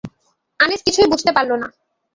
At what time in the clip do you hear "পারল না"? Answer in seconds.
1.33-1.67